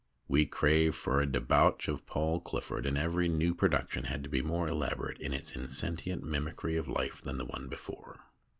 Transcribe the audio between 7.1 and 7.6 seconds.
than the